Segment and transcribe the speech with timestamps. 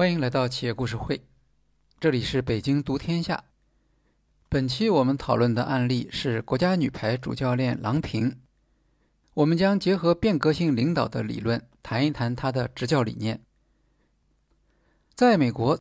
[0.00, 1.20] 欢迎来到企业故事会，
[2.00, 3.44] 这里是北京读天下。
[4.48, 8.40] 本期我们讨论的案例是国家女排主教练郎平。
[9.34, 13.42] 我们将结合变革性领导的理论，谈一谈他的执教理念。
[15.14, 15.78] 在美国，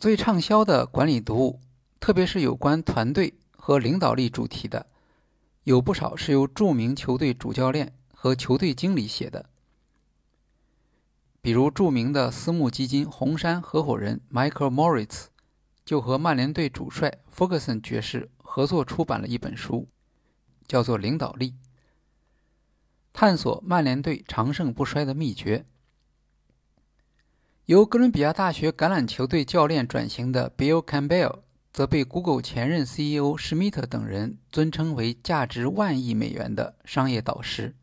[0.00, 1.60] 最畅销的管理读物，
[2.00, 4.84] 特别是有关团队和领导力主题的，
[5.62, 9.49] 有不少是由著名球队主教练和球队经理写的。
[11.42, 15.28] 比如著名的私募基金红杉合伙人 Michael Moritz，
[15.86, 19.88] 就和曼联队主帅 Ferguson 爵士合作出版了一本书，
[20.66, 21.52] 叫做《领导力》，
[23.14, 25.64] 探索曼联队长盛不衰的秘诀。
[27.64, 31.38] 由哥伦比亚大学橄榄球队教练转型的 Bill Campbell，
[31.72, 37.74] 则被 Google 前任 CEO 施密特等人尊称为价值万亿美元的商业导师。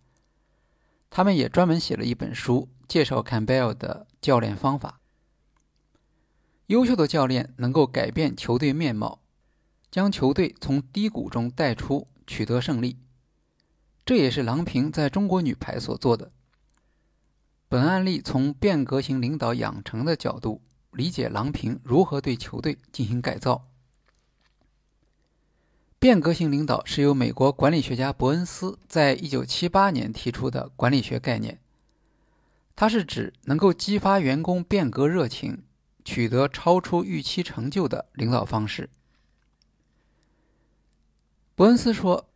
[1.09, 2.69] 他们也专门写了一本书。
[2.87, 4.99] 介绍 Campbell 的教练方法。
[6.67, 9.19] 优秀的教练能够改变球队面貌，
[9.89, 12.97] 将球队从低谷中带出，取得胜利。
[14.05, 16.31] 这也是郎平在中国女排所做的。
[17.69, 23.67] 本案例从变革型领导养成的角度理解郎平如何对球队进行改造。
[25.99, 31.59] 变革型领导是由美国管理学家伯恩斯在一九七八年提出的管理学概念。
[32.77, 35.63] 它是指能够激发员工变革热情、
[36.05, 38.91] 取得超出预期成就的领导方式。
[41.55, 42.29] 伯恩斯说，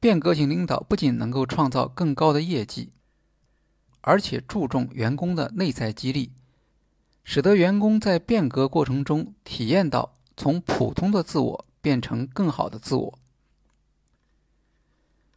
[0.00, 2.90] 变革型领导不仅能够创造更高的业绩，
[4.00, 6.32] 而且注重员工的内在激励，
[7.22, 13.18] 使得员工在变革过程中体验到从普通的自我变成更好的自我。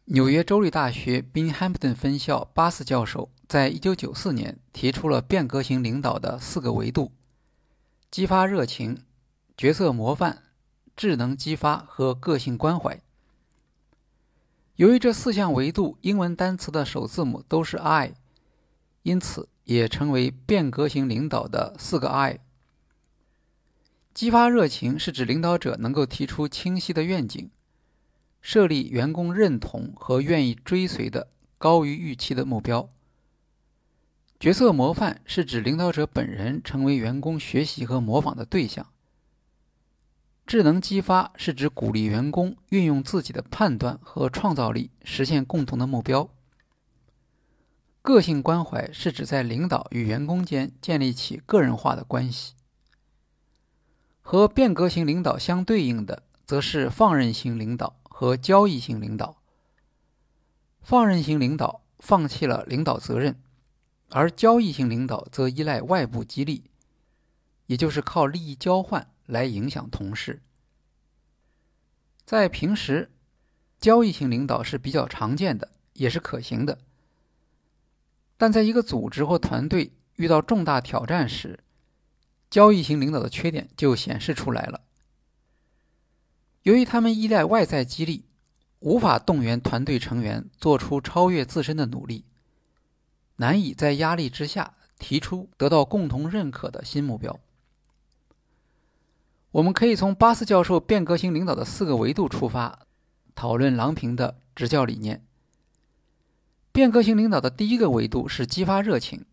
[0.06, 7.12] 纽约州立大学宾汉普顿分校巴斯教授在1994年提出了变革型领导的四个维度：
[8.10, 9.04] 激发热情、
[9.56, 10.42] 角色模范、
[10.96, 13.00] 智能激发和个性关怀。
[14.74, 18.14] 由于这四项维度英文单词的首字母都是 I，
[19.02, 22.40] 因此也称为变革型领导的四个 I。
[24.12, 27.50] 激发热情是指领导者能够提出清晰的愿景。
[28.40, 31.28] 设立员工认同和愿意追随的
[31.58, 32.88] 高于预期的目标。
[34.38, 38.86] 角色模范是指领导者本人成为员工学习和模仿的对象。
[40.46, 46.28] 智能激发是指鼓励员工运用自己的判断和创造力实现共同的目标。
[48.02, 52.54] 个性关怀是指在领导与员工间建立起个人化的关系。
[54.20, 57.96] 和变革型领导相对应的，则是放任型领导。
[58.18, 59.42] 和交易型领导，
[60.80, 63.38] 放任型领导放弃了领导责任，
[64.08, 66.64] 而交易型领导则依赖外部激励，
[67.66, 70.42] 也就是靠利益交换来影响同事。
[72.24, 73.10] 在平时，
[73.80, 76.78] 交易型领导是比较常见的，也是可行的。
[78.36, 81.60] 但在一个组织或团队遇到重大挑战时，
[82.48, 84.82] 交易型领导的缺点就显示出来了。
[86.62, 88.24] 由于他们依赖外在激励，
[88.80, 92.24] 无法动员团队成员做出超越自身的努力，
[93.36, 97.38] 难以在压力之下提出得到共同认可的新目标。
[99.52, 102.86] 我们可以从巴斯教授变革型领导的四个维度出发，
[103.34, 105.24] 讨论郎平的执教理念。
[106.72, 109.24] 变革型领导的第一个维度是激发热情。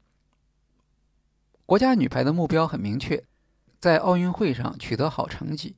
[1.65, 3.25] 国家女排的目标很明确，
[3.79, 5.75] 在奥运会上取得好成绩。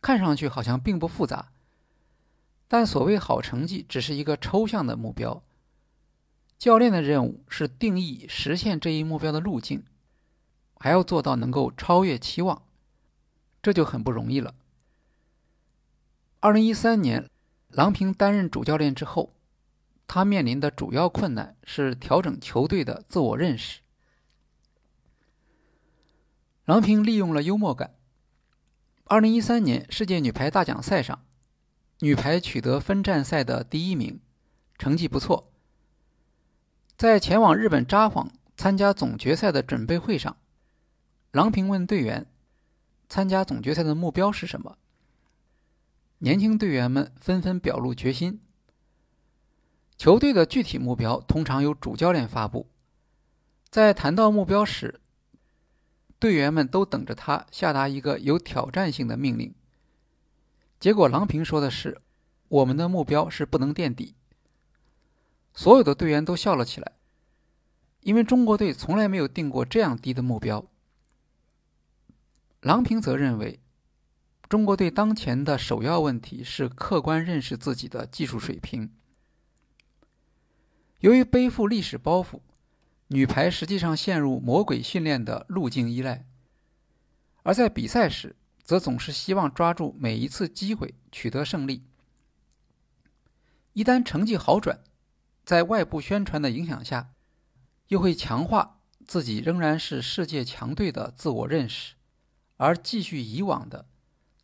[0.00, 1.50] 看上去好像并不复杂，
[2.68, 5.42] 但所谓好成绩只是一个抽象的目标。
[6.58, 9.84] 教练的任务是定义实现这一目标的路径，
[10.78, 12.62] 还要做到能够超越期望，
[13.62, 14.54] 这就很不容易了。
[16.40, 17.28] 二零一三年，
[17.68, 19.34] 郎平担任主教练之后，
[20.06, 23.80] 他面临的主要困难是调整球队的自我认识。
[26.64, 27.94] 郎平利用了幽默感。
[29.04, 31.24] 二零一三年世界女排大奖赛上，
[32.00, 34.20] 女排取得分站赛的第一名，
[34.78, 35.52] 成绩不错。
[36.96, 40.36] 在前往日本札幌参加总决赛的准备会上，
[41.30, 42.26] 郎平问队员
[43.06, 44.78] ：“参加总决赛的目标是什么？”
[46.20, 48.40] 年轻队员们纷纷表露决心。
[49.98, 52.66] 球队的具体目标通常由主教练发布，
[53.68, 55.00] 在谈到目标时。
[56.18, 59.54] 队员们都等着他下达一个有挑战性的命令。
[60.80, 62.00] 结果，郎平说的是
[62.48, 64.14] ：“我们的目标是不能垫底。”
[65.56, 66.92] 所有的队员都笑了起来，
[68.02, 70.66] 因为中国队从来没有定过这样低的目标。
[72.60, 73.58] 郎平则认为，
[74.50, 78.92] 中国队当前的首要问题是客观认识自己的技术水平。
[81.00, 82.40] 由于背负历史包袱，
[83.08, 86.26] 女排实际上陷入魔鬼训练的路径依赖，
[87.44, 91.82] 而在比赛时，则总是希望抓住每一次机会取得胜利。
[93.72, 94.80] 一旦成绩好转，
[95.46, 97.12] 在外部宣传的影响下，
[97.86, 101.94] 又会强化自己仍然是世界强队的自我认识，
[102.56, 103.86] 而继续以往的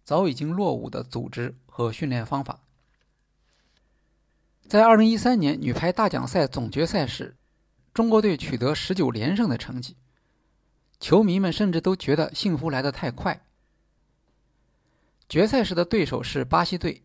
[0.05, 2.61] 早已经落伍的组织和训练方法。
[4.69, 7.37] 在2013年女排大奖赛总决赛时，
[7.93, 9.97] 中国队取得19连胜的成绩，
[11.01, 13.45] 球迷们甚至都觉得幸福来得太快。
[15.29, 17.03] 决赛时的对手是巴西队。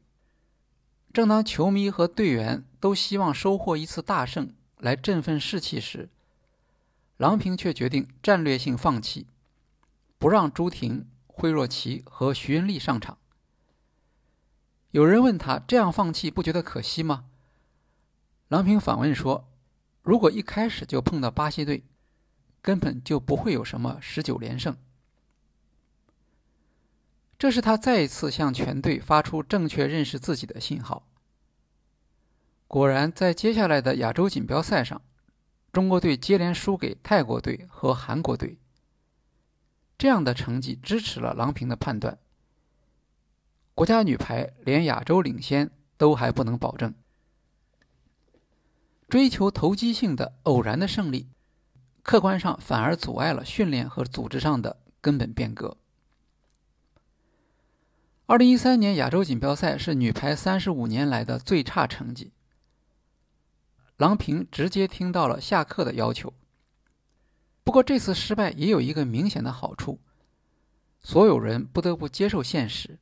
[1.17, 6.09] 正当球迷和队员都希望收获一次大胜来振奋士气时，
[7.17, 9.25] 郎平却决定战略性放弃，
[10.19, 13.17] 不让朱婷、惠若琪和徐云丽上场。
[14.91, 17.25] 有人问他这样放弃不觉得可惜吗？
[18.49, 19.49] 郎平反问说
[20.05, 21.83] ：“如果一开始就碰到巴西队，
[22.61, 24.77] 根本就不会有什么十九连胜。”
[27.39, 31.06] 这是他再一次向全队发出正确认识自己的信号。
[32.67, 35.01] 果然，在接下来的亚洲锦标赛上，
[35.71, 38.57] 中国队接连输给泰国队和韩国队。
[39.97, 42.19] 这样的成绩支持了郎平的判断：
[43.73, 46.93] 国家女排连亚洲领先都还不能保证，
[49.07, 51.29] 追求投机性的偶然的胜利，
[52.03, 55.77] 客观上反而阻碍了训练和组织上的根本变革。
[58.25, 62.33] 二零一三年亚洲锦标赛是女排三十五年来的最差成绩。
[63.97, 66.33] 郎平直接听到了下课的要求。
[67.63, 69.99] 不过这次失败也有一个明显的好处，
[71.01, 72.99] 所有人不得不接受现实。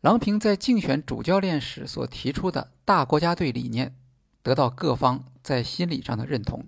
[0.00, 3.94] 郎平在竞选主教练时所提出的大国家队理念，
[4.42, 6.66] 得到各方在心理上的认同。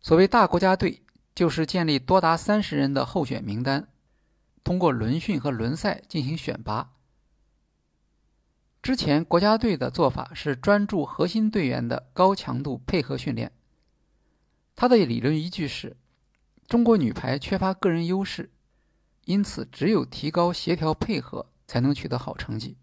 [0.00, 1.02] 所谓大国家队，
[1.34, 3.88] 就是建立多达三十人的候选名单。
[4.62, 6.92] 通过轮训和轮赛进行选拔。
[8.86, 13.50] 之前国家队的做法是专注核心队员的高强度配合训练。
[14.76, 15.96] 他的理论依据是：
[16.68, 18.48] 中国女排缺乏个人优势，
[19.24, 22.76] 因此只有提高协调配合才能取得好成绩。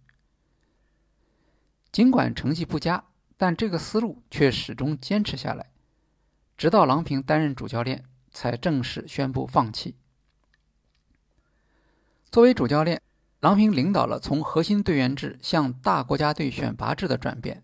[1.89, 3.05] 尽管成绩不佳，
[3.37, 5.71] 但这个思路却始终坚持下来，
[6.57, 9.95] 直到郎平担任主教练，才正式宣布放弃。
[12.29, 13.01] 作为主教练，
[13.43, 17.61] 郎平领导了从核心队员制向大国家队选拔制的转变。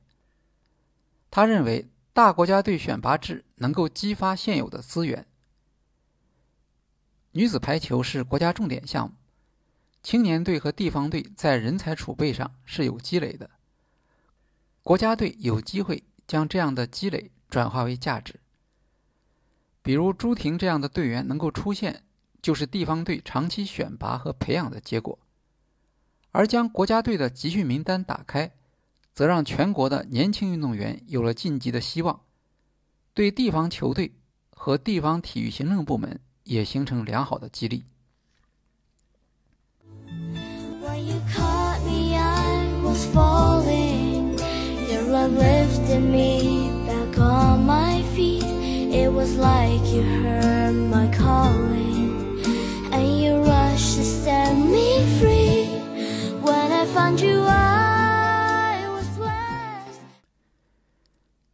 [1.31, 5.25] 他认为，大国家队选拔制能够激发现有的资源。
[7.31, 9.15] 女子排球是国家重点项目，
[10.03, 13.49] 青年队和地方队在人才储备上是有积累的。
[14.83, 18.41] 国家队有机会将这样的积累转化为价值，
[19.81, 22.03] 比如朱婷这样的队员能够出现。
[22.41, 25.19] 就是地方队长期选拔和培养的结果，
[26.31, 28.51] 而将国家队的集训名单打开，
[29.13, 32.21] 则让全国的年轻运动员有了晋级的希望，
[33.13, 34.13] 对地方球队
[34.51, 37.83] 和地方体育行政部门也形成良好的激励。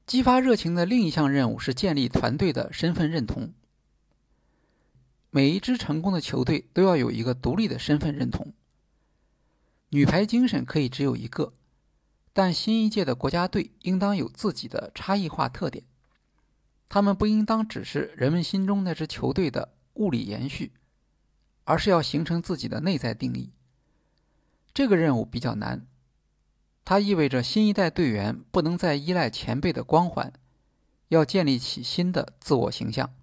[0.05, 3.53] 激发热情的另一项任务是建立团队的身份认同。
[5.29, 8.53] 每一支成功的球队都要有一个独立的身份认同。
[9.89, 11.53] 女排精神可以只有一个，
[12.31, 15.83] 但新一届的国家队应当有自己的差异化特点。
[16.87, 20.71] 他们不应当只是人们心中那支球队的物理延续，
[21.65, 23.51] 而是要形成自己的内在定义。
[24.75, 25.87] 这个任务比较难。
[26.83, 30.33] 它意味着新一代队员不能再依赖前辈的光环，
[31.07, 33.15] 要建立起新的自我形象。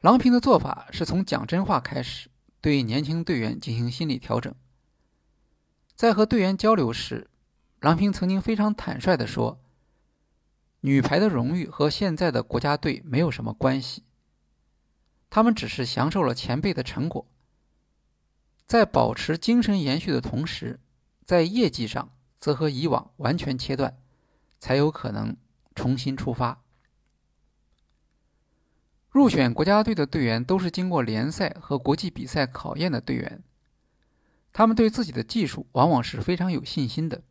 [0.00, 4.54] 郎平的做法是从讲真话开始，对年轻队员进行心理调整。
[5.96, 7.28] 在和队员交流时，
[7.80, 9.60] 郎平曾经非常坦率地说
[10.82, 14.04] ：“女排的荣誉和现在的国家队没有什么关系，
[15.28, 17.26] 他们只是享受了前辈的成果，
[18.68, 20.78] 在保持精神延续的同时。”
[21.28, 22.10] 在业绩上，
[22.40, 23.98] 则和以往完全切断，
[24.58, 25.36] 才有可能
[25.74, 26.62] 重新出发。
[29.10, 33.42] 入选国家队的队员都是经过联赛和国际比赛考验的队员，
[34.54, 37.22] 他们对自己的技术往往是非常有信心的。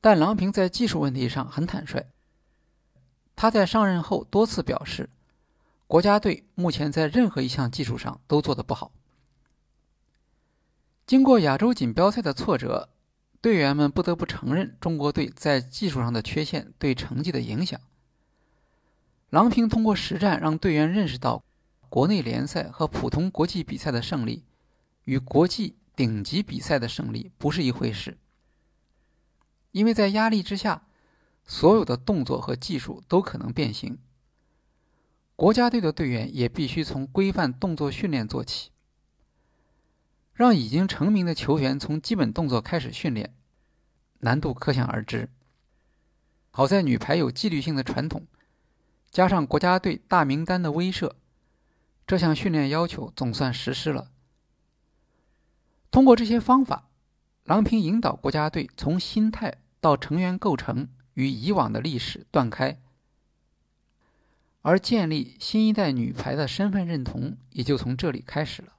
[0.00, 2.08] 但郎平在技术问题上很坦率，
[3.36, 5.08] 他在上任后多次表示，
[5.86, 8.90] 国家队目前在任何一项技术上都做得不好。
[11.06, 12.88] 经过亚洲锦标赛的挫折，
[13.40, 17.80] 队员们不得不承认中国队在技术上的缺陷对成绩的影响。
[19.30, 21.44] 郎平通过实战让队员认识到，
[21.88, 24.42] 国内联赛和普通国际比赛的胜利，
[25.04, 28.18] 与国际顶级比赛的胜利不是一回事。
[29.70, 30.88] 因为在压力之下，
[31.44, 33.96] 所有的动作和技术都可能变形。
[35.36, 38.70] 国家队的队员也必须从规范动作训练做起，
[40.36, 43.34] 让已经成名的球员从基本动作开始训练，
[44.18, 45.30] 难度可想而知。
[46.50, 48.26] 好在女排有纪律性的传统。
[49.10, 51.12] 加上国家队大名单的威慑，
[52.06, 54.10] 这项训练要求总算实施了。
[55.90, 56.90] 通过这些方法，
[57.44, 62.78] 郎平引导国家队从心态到成员构成与以往的历史断开，
[64.60, 68.75] 而建立新一代女排的身份认同也就从这里开始了。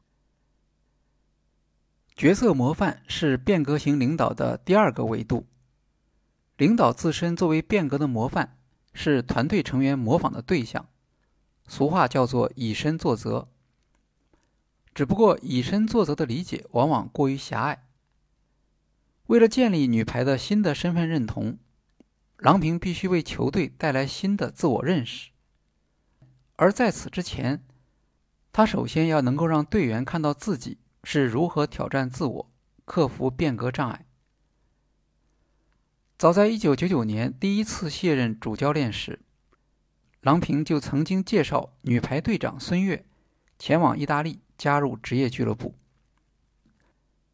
[2.18, 5.46] 角色模范是变革型领导的第二个维度，
[6.58, 8.58] 领导自身作为变革的模范。
[9.00, 10.90] 是团队成员模仿的对象，
[11.68, 13.48] 俗话叫做以身作则。
[14.96, 17.86] 只不过以身作则的理解往往过于狭隘。
[19.28, 21.60] 为了建立女排的新的身份认同，
[22.38, 25.30] 郎平必须为球队带来新的自我认识。
[26.56, 27.64] 而在此之前，
[28.52, 32.52] 他首先要能够让队员看到自己是如何挑战自我、
[32.84, 34.06] 克服变革障碍。
[36.18, 39.22] 早在1999年第一次卸任主教练时，
[40.20, 43.06] 郎平就曾经介绍女排队长孙悦
[43.58, 45.76] 前往意大利加入职业俱乐部。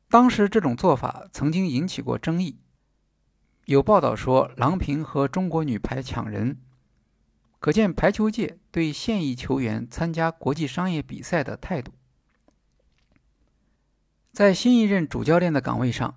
[0.07, 2.59] 当时这种做法曾经引起过争议，
[3.65, 6.59] 有报道说郎平和中国女排抢人，
[7.59, 11.91] 可见排球界对现役球员参加国际商业比赛的态度。
[14.33, 16.15] 在新一任主教练的岗位上。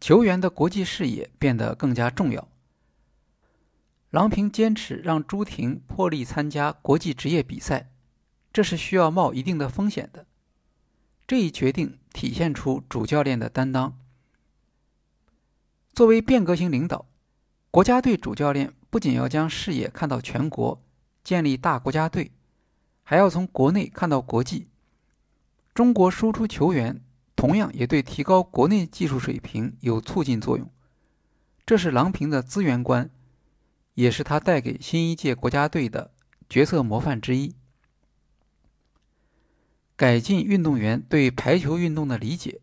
[0.00, 2.46] 球员的国际视野变得更加重要。
[4.10, 7.90] 郎平坚持让朱婷破例参加国际职业比赛，
[8.52, 10.26] 这是需要冒一定的风险的。
[11.26, 13.98] 这一决定体现出主教练的担当。
[15.92, 17.06] 作为变革型领导，
[17.70, 20.80] 国家队主教练不仅要将视野看到全国，
[21.24, 22.30] 建立大国家队，
[23.02, 24.68] 还要从国内看到国际。
[25.74, 27.02] 中国输出球员。
[27.38, 30.68] 同样也对提高国内技术水平有促进作用，
[31.64, 33.08] 这是郎平的资源观，
[33.94, 36.10] 也是他带给新一届国家队的
[36.48, 37.54] 角色模范之一。
[39.94, 42.60] 改进运动员对排球运动的理解，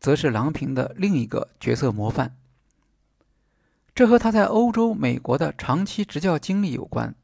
[0.00, 2.36] 则是郎平的另一个角色模范。
[3.94, 7.14] 这和他在欧洲、美国的长期执教经历有关，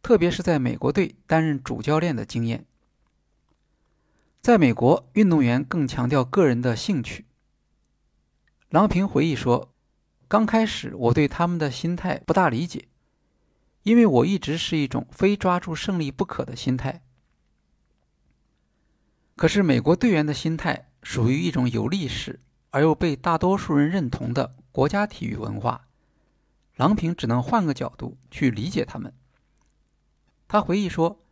[0.00, 2.64] 特别是在美国队担任主教练的经验。
[4.44, 7.24] 在美国，运动员更强调个人的兴趣。
[8.68, 9.72] 郎平回忆说
[10.28, 12.88] ：“刚开始我对他们的心态不大理解，
[13.84, 17.02] 因为我一直是一种非抓住胜利不可的心态。
[19.34, 25.88] 可是美国队员的心态属于一种有历史而又被大多数人认同的国家体育文化。
[26.76, 29.10] 郎平只能换个角度去理解他们。”
[30.46, 31.24] 他回忆说：“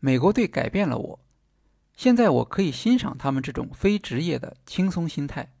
[0.00, 1.20] 美国队改变了我。”
[1.98, 5.52] 现在我可以欣赏他们这种非职业的轻松心态。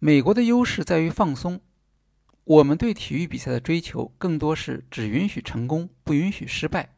[0.00, 1.60] 美国的优势在于放松，
[2.42, 6.96] 我们对体育比赛的追求更多是只允许成功，不允许失败，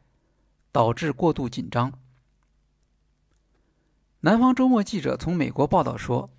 [0.71, 1.93] 导致过度紧张。
[4.21, 6.31] 南方周末记者从美国报道说，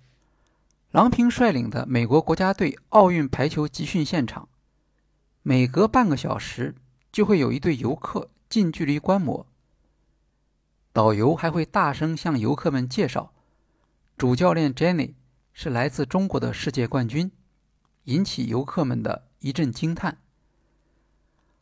[0.91, 4.49] 郎平率领的美国国家队奥运排球集训现场，
[5.43, 6.75] 每隔半个小时
[7.09, 9.47] 就会有一队游客近距离观摩。
[10.93, 13.33] 导游还会大声向游客们介绍，
[14.15, 15.15] 主教练 Jenny
[15.51, 17.31] 是来自中国的世界冠军，
[18.03, 20.19] 引起游客们的一阵惊叹。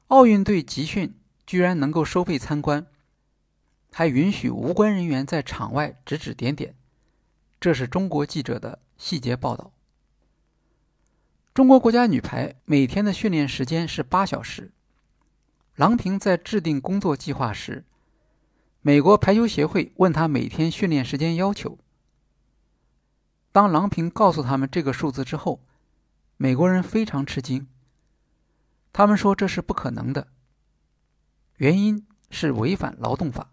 [0.08, 2.86] 奥运队集训居然能够收费参观，
[3.94, 6.76] 还允许无关人员在场外指指点点，
[7.58, 9.72] 这是中国记者的细节报道。
[11.54, 14.74] 中国国家女排每天的训练时间是八小时，
[15.76, 17.86] 郎平在制定工作计划时。
[18.82, 21.78] 美国排球协会问他每天训练时间要求。
[23.52, 25.62] 当郎平告诉他们这个数字之后，
[26.38, 27.68] 美国人非常吃惊。
[28.92, 30.28] 他们说这是不可能的。
[31.58, 33.52] 原因是违反劳动法。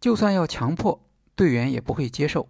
[0.00, 2.48] 就算要强迫，队员也不会接受。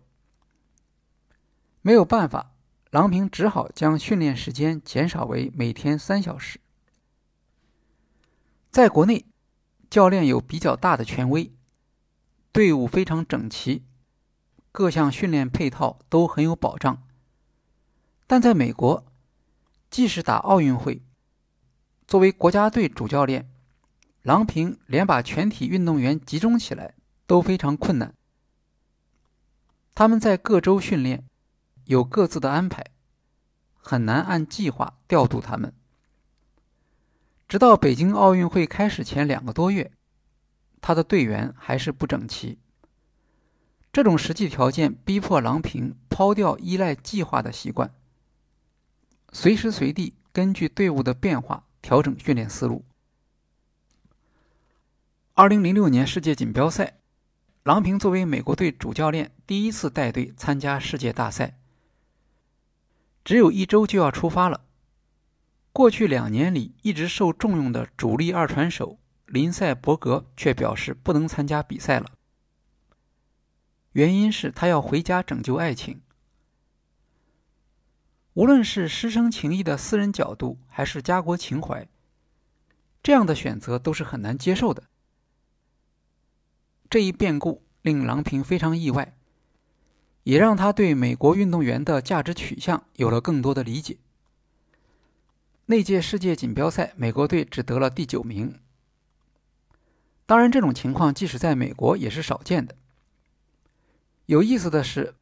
[1.83, 2.55] 没有办法，
[2.91, 6.61] 郎平只好将训练时间减少为每天三小时。
[8.71, 9.27] 在国内，
[9.91, 11.53] 教练有比较大的权威，
[12.53, 13.85] 队伍非常整齐，
[14.71, 17.03] 各项训练配套都很有保障。
[18.29, 19.05] 但在美国，
[19.91, 21.03] 即使打奥运会，
[22.07, 23.51] 作为国家队主教练，
[24.23, 26.95] 郎平连把全体运动员集中起来
[27.27, 28.15] 都非常困难。
[29.93, 31.27] 他们在各州训练，
[31.87, 32.87] 有各自的安排，
[33.75, 35.75] 很难按计划调度他们。
[37.51, 39.91] 直到北京奥运会开始前两个多月，
[40.81, 42.61] 他的队员还是不整齐。
[43.93, 47.93] 这种实际条件逼迫郎平抛掉依赖计划的习惯，
[49.33, 52.85] 随时随地根据队伍的变化调整训练思路。
[55.35, 57.01] 二零零六年世界锦标赛，
[57.65, 61.59] 郎平作为美国队主教练，第一次带队参加世界大赛。
[63.25, 64.67] 只有一周就要出发了。
[65.73, 72.07] 过去两年里一直受重用的主力二传手林赛伯格却表示不能参加比赛了，
[73.93, 76.01] 原因是他要回家拯救爱情。
[78.35, 81.89] 无论是师生情谊的私人角度，还是家国情怀，
[83.03, 84.85] 这样的选择都是很难接受的。
[86.89, 89.17] 这一变故令郎平非常意外，
[90.25, 93.99] 也让他对美国运动员的价值取向有了更多的理解。
[95.71, 98.59] 那届世界锦标赛，美国队只得了第九名。
[100.27, 102.75] 当然，这种情况即使在美国也是少见的。
[104.27, 105.15] 有意思的是，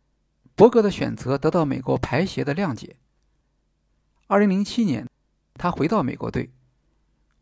[0.55, 2.97] 伯格的选择得到美国排协的谅解。
[4.27, 5.07] 二零零七年，
[5.53, 6.51] 他回到美国队，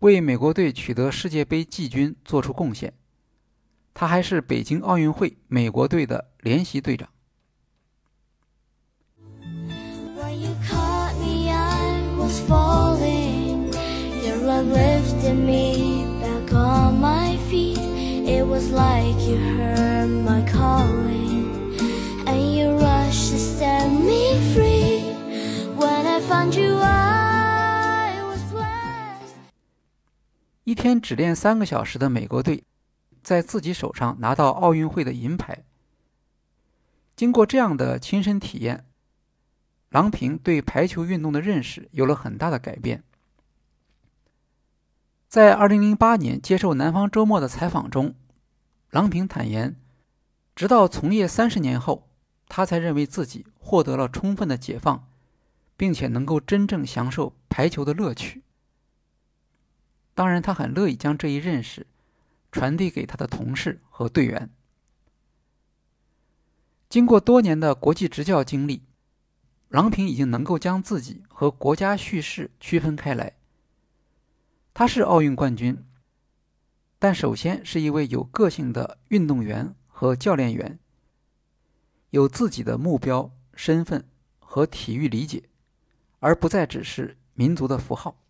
[0.00, 2.92] 为美国队取得世界杯季军做出贡献。
[3.94, 7.08] 他还是北京奥运会美国队的联席队长。
[14.46, 17.80] Love lifted me back on my feet.
[18.24, 21.74] It was like you heard my calling,
[22.26, 25.02] and you rushed to set me free.
[25.76, 29.34] When I found you, I was lost.
[30.62, 32.62] 一天只练三个小时的美国队，
[33.24, 35.64] 在自己手上拿到奥运会的银牌。
[37.16, 38.84] 经过这样的亲身体验，
[39.90, 43.02] 郎平对排球运动的认识有了很大的改变。
[45.36, 48.14] 在2008年接受《南方周末》的采访中，
[48.88, 49.76] 郎平坦言，
[50.54, 52.08] 直到从业三十年后，
[52.48, 55.06] 他才认为自己获得了充分的解放，
[55.76, 58.44] 并且能够真正享受排球的乐趣。
[60.14, 61.86] 当然，他很乐意将这一认识
[62.50, 64.48] 传递给他的同事和队员。
[66.88, 68.84] 经过多年的国际执教经历，
[69.68, 73.34] 郎平已经能够将自己和国家叙事区分开来。
[74.78, 75.82] 他是奥运冠军，
[76.98, 80.78] 但首先是一位有个性的运动员和教练员，
[82.10, 84.06] 有自己的目标、身份
[84.38, 85.44] 和体育理解，
[86.18, 88.20] 而不再只是民族的符号。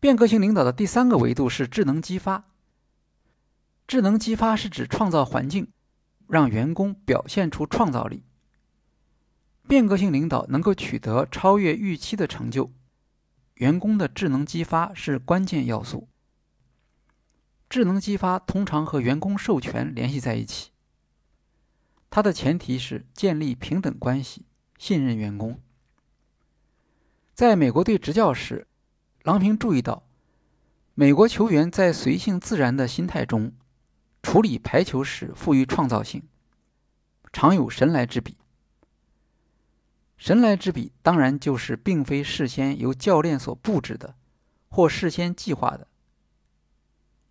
[0.00, 2.46] 变革性领导的第三个维度是智能激发。
[3.86, 5.68] 智能激发是指创造环境，
[6.26, 8.24] 让员工表现出创造力。
[9.68, 12.72] 变革性领导能够取得超越预期的成就。
[13.54, 16.08] 员工的智能激发是关键要素。
[17.68, 20.70] 智能激发通常和员工授权联系在一起。
[22.10, 24.44] 它的前提是建立平等关系，
[24.76, 25.58] 信任员工。
[27.32, 28.66] 在美国队执教时，
[29.22, 30.02] 郎平注意到，
[30.94, 33.52] 美国球员在随性自然的心态中
[34.22, 36.22] 处理排球时富于创造性，
[37.32, 38.36] 常有神来之笔。
[40.22, 44.14] 神来之笔，当然就是并非事先由教练所布置的，
[44.68, 45.88] 或事先计划的。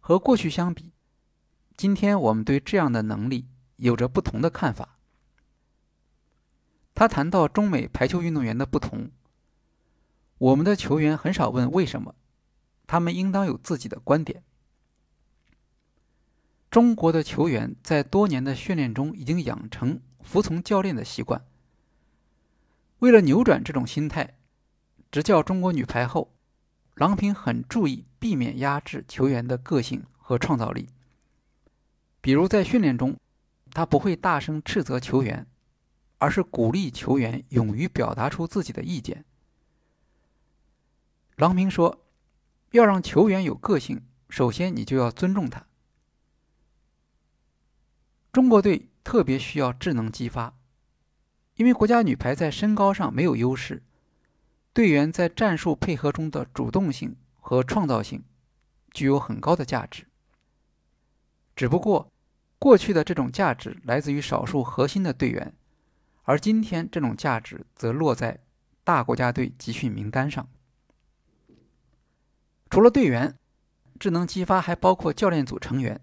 [0.01, 0.91] 和过去相比，
[1.77, 4.97] 今天我们对这样的能力有着不同的看法。
[6.93, 9.10] 他谈到中美排球运动员的不同：
[10.38, 12.13] 我们的球员很少问为什么，
[12.88, 14.43] 他们应当有自己的观点。
[16.69, 21.45] 中国的球员在多年的训练中已经养成服从教练的习惯。
[23.02, 24.38] 为了扭转这种心态，
[25.12, 26.36] 执教中国女排后，
[26.94, 30.88] 郎平很注意避免压制球员的个性和创造力。
[32.22, 33.18] 比如在训练中，
[33.72, 35.48] 他不会大声斥责球员，
[36.20, 39.26] 而是鼓励球员勇于表达出自己的意见。
[41.38, 42.06] 郎平说
[42.74, 45.66] ：“要让球员有个性，首先你就要尊重他。
[48.32, 50.56] 中国队特别需要智能激发，
[51.56, 53.84] 因为国家女排在身高上没有优势，
[54.74, 58.24] 队员在战术配合中的主动性和创造性
[58.92, 60.08] 具有很高的价值。
[61.56, 62.12] 只不过，
[62.58, 65.54] 过去的这种价值来自于少数核心的队员，
[66.24, 68.40] 而今天这种价值则落在
[68.84, 70.48] 大国家队集训名单上。
[72.70, 73.38] 除了队员，
[74.00, 76.02] 智能激发还包括教练组成员。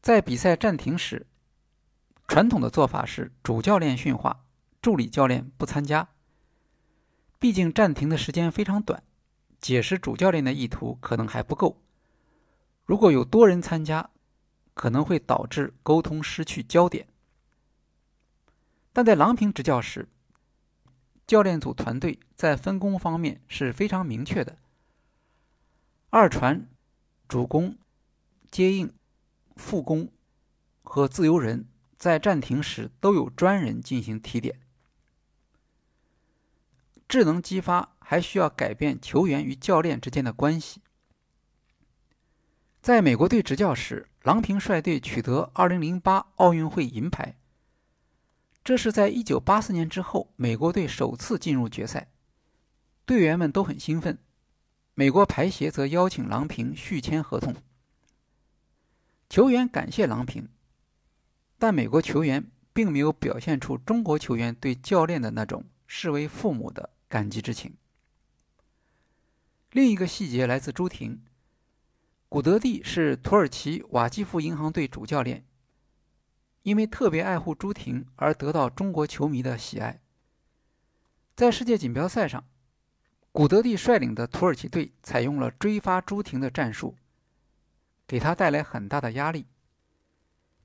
[0.00, 1.26] 在比赛暂停时，
[2.28, 4.44] 传统的做法是主教练训话，
[4.82, 6.10] 助理教练不参加。
[7.38, 9.02] 毕竟暂停的时间非常短，
[9.60, 11.80] 解释主教练的意图可能还不够。
[12.84, 14.10] 如果有多人参加，
[14.74, 17.08] 可能会导致沟通失去焦点。
[18.92, 20.06] 但在郎平执教时，
[21.26, 24.58] 教练组团队在分工方面是非常明确的。
[26.10, 26.68] 二传、
[27.26, 27.78] 主攻、
[28.50, 28.92] 接应、
[29.56, 30.10] 副攻
[30.82, 31.66] 和自由人
[31.98, 34.60] 在暂停时都有专人进行提点。
[37.08, 40.80] 智能激发还需要改变球员与教练之间的关系。
[42.80, 47.34] 在美国队执教时，郎平率队取得2008奥运会银牌。
[48.62, 52.08] 这是在1984年之后，美国队首次进入决赛，
[53.04, 54.18] 队员们都很兴奋。
[54.94, 57.54] 美国排协则邀请郎平续签合同，
[59.30, 60.48] 球员感谢郎平，
[61.58, 67.74] 但美国球员并没有表现出中国球员对教练的那种视为父母的感激之情。
[69.72, 71.22] 另一个细节来自朱婷。
[72.28, 75.44] 古德蒂是土耳其瓦基弗银行队主教练，
[76.62, 80.00] 因为特别爱护朱婷而得到中国球迷的喜爱。
[81.34, 82.44] 在世界锦标赛上，
[83.32, 86.96] 古德蒂率领的土耳其队采用了追发朱婷的战术，
[88.06, 89.46] 给他带来很大的压力。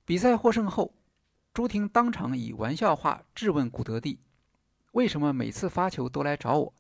[0.05, 0.93] 比赛获胜后，
[1.53, 4.19] 朱婷当场以玩笑话质问古德蒂
[4.91, 6.73] ：“为什么每次发球都来找我？”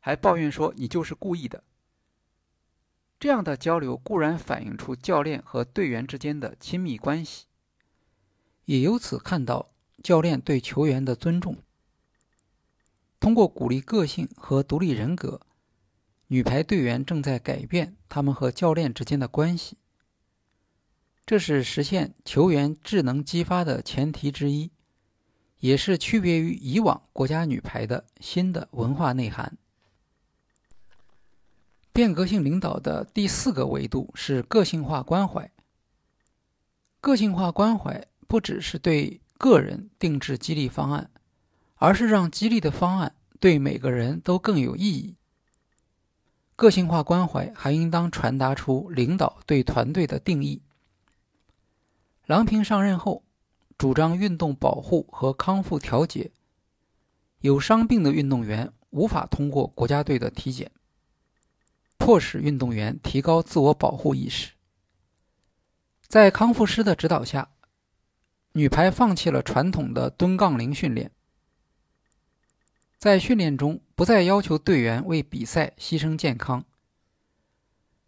[0.00, 1.62] 还抱怨说：“你就是故意的。”
[3.20, 7.46] 这样的交流固然反映出教练和队员之间的亲密关系，
[8.64, 9.70] 也由此看到
[10.02, 11.58] 教练对球员的尊重。
[13.20, 15.40] 通过鼓励个性和独立人格，
[16.26, 19.76] 女排队员正在改变他们和教练之间的关系。
[21.24, 24.70] 这是实现球员智能激发的前提之一，
[25.60, 29.56] 也是区别于以往国家女排的新的文化内涵。
[31.92, 35.50] 变革性领导的第四个维度是个性化关怀。
[37.00, 41.10] 个性化关怀不只是对个人定制激励方案，
[41.76, 45.16] 而是让激励的方案对每个人都更有意义。
[46.56, 50.62] 个性化关怀还应当传达出领导对团队的定义。
[52.32, 53.24] 郎平上任后，
[53.76, 56.30] 主张运动保护和康复调节。
[57.40, 60.70] 有伤病的运动员无法通过国家队的体检。
[61.98, 64.52] 迫使运动员提高自我保护意识。
[66.08, 67.50] 在康复师的指导下，
[68.52, 71.10] 女排放弃了传统的蹲杠铃训练，
[72.96, 76.64] 在训练中不再要求队员为比赛牺牲健康。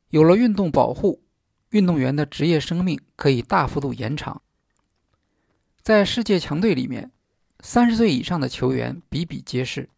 [0.09, 1.21] 有了运动保护，
[1.75, 4.41] 运动员的职业生命可以大幅度延长。
[5.83, 7.11] 在世界强队里面，
[7.59, 9.89] 三十岁以上的球员比比皆是。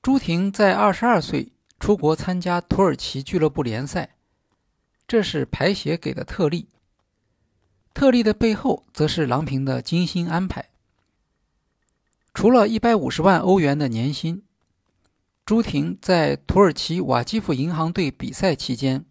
[0.00, 1.52] 朱婷在二十二岁。
[1.80, 4.16] 出国参加土耳其俱乐部联赛，
[5.08, 6.68] 这是排协给的特例。
[7.94, 10.68] 特例的背后，则是郎平的精心安排。
[12.34, 14.42] 除了一百五十万欧元的年薪，
[15.46, 19.06] 朱婷在土耳其瓦基弗银行队比赛期间，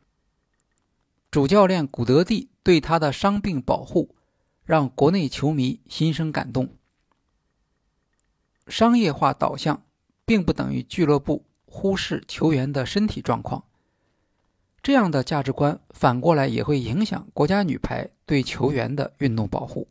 [1.31, 4.15] 主教练古德蒂对他的伤病保护，
[4.63, 6.75] 让国内球迷心生感动。
[8.67, 9.83] 商业化导向，
[10.25, 11.45] 并不等于俱乐部。
[11.71, 13.63] 忽视球员的身体状况，
[14.81, 19.87] 这样的价值观反过来也会影响国家女排对球员的运动保护。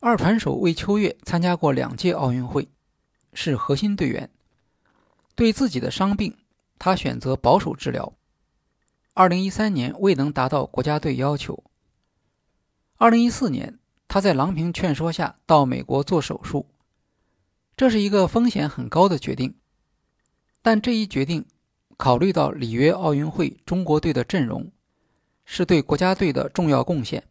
[0.00, 2.66] 二传手魏秋月参加过两届奥运会，
[3.34, 4.30] 是核心队员。
[5.34, 6.34] 对自己的伤病，
[6.78, 8.14] 他选择保守治疗。
[9.16, 11.62] 二零一三年未能达到国家队要求。
[12.96, 16.66] 二零一四年，他在郎平劝说下到美国做手术。
[17.76, 19.54] 这是一个风险很高的决定，
[20.62, 21.46] 但这一决定
[21.96, 24.72] 考虑到里约奥运会中国队的阵容，
[25.44, 27.22] 是对国家队的重要贡献。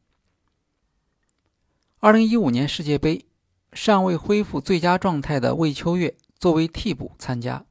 [1.99, 3.25] 二零一五年世界杯，
[3.73, 7.65] 尚未恢复最佳状态的魏秋月作为替补参加。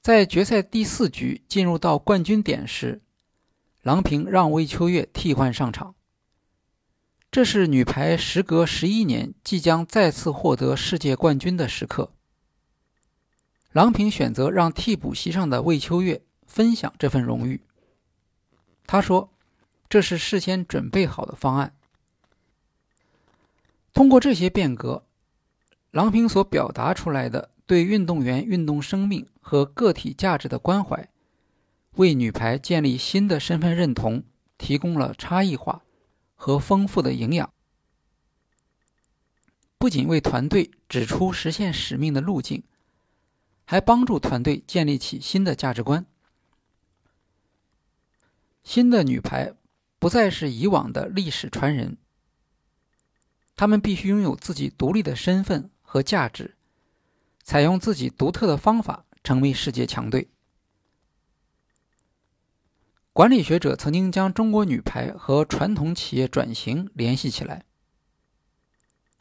[0.00, 3.02] 在决赛第四局进入到冠军点时，
[3.82, 5.94] 郎平让魏秋月替换上场。
[7.30, 12.12] 这是女排时隔十一年即将再次获得世界冠军的时刻。
[13.72, 17.60] 郎平选择让替补席上的魏秋月分享这份荣誉。
[18.86, 19.30] 他说
[19.90, 21.76] ：“这是事先准备好的方案。”
[23.92, 25.04] 通过这些变革，
[25.90, 31.08] 郎平所表达出来的对运动员运动生命和个体价值的关怀，
[31.92, 34.24] 为女排建立新的身份认同
[34.56, 35.84] 提供了差异化。
[36.40, 37.52] 和丰富的营养，
[39.76, 42.62] 不仅为团队指出实现使命的路径，
[43.64, 46.06] 还帮助团队建立起新的价值观。
[48.62, 49.52] 新的女排
[49.98, 51.96] 不再是以往的历史传人，
[53.56, 56.54] 他们必须拥有自己独立的身份和价值，
[57.48, 60.28] 采用自己独特的方法，成为世界强队。
[63.14, 67.64] 管理学者曾经将中国女排和传统企业转型联系起来，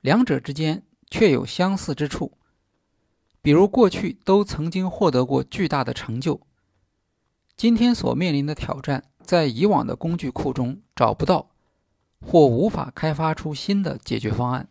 [0.02, 2.38] 两者之间确有相似之处，
[3.42, 6.42] 比如过去都曾经获得过巨大的成就，
[7.56, 11.52] 今天所面临的挑战，在以往的工具库中找不到，
[12.20, 14.68] 或无法开发出新的解决方案。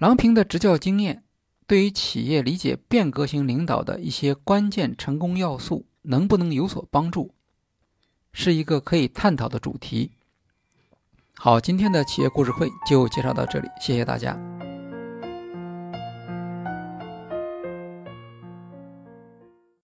[0.00, 1.22] 郎平的执教经验，
[1.66, 5.86] 对于企业理解变革型领导的一些关键成功要素。
[6.02, 7.34] 能不能有所帮助，
[8.32, 10.12] 是一个可以探讨的主题。
[11.34, 14.59] 好，今天的企业故事会就介绍到这里，谢谢大家。